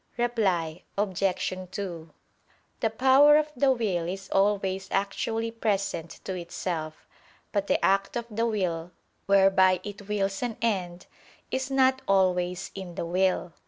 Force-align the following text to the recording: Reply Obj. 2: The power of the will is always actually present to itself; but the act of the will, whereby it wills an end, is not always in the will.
Reply 0.17 0.81
Obj. 0.97 1.53
2: 1.71 2.09
The 2.79 2.89
power 2.89 3.37
of 3.37 3.51
the 3.55 3.71
will 3.71 4.07
is 4.07 4.29
always 4.31 4.87
actually 4.89 5.51
present 5.51 6.21
to 6.23 6.33
itself; 6.33 7.05
but 7.51 7.67
the 7.67 7.85
act 7.85 8.15
of 8.15 8.25
the 8.31 8.47
will, 8.47 8.93
whereby 9.27 9.79
it 9.83 10.07
wills 10.09 10.41
an 10.41 10.57
end, 10.59 11.05
is 11.51 11.69
not 11.69 12.01
always 12.07 12.71
in 12.73 12.95
the 12.95 13.05
will. 13.05 13.53